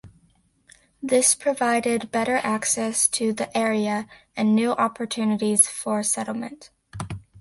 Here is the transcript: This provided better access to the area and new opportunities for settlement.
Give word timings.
This 1.03 1.35
provided 1.35 2.09
better 2.09 2.37
access 2.37 3.07
to 3.09 3.33
the 3.33 3.55
area 3.55 4.07
and 4.35 4.55
new 4.55 4.71
opportunities 4.71 5.67
for 5.67 6.01
settlement. 6.01 6.71